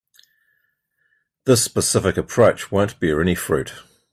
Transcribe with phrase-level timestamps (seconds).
[1.45, 3.71] This specific approach won't bear any fruit.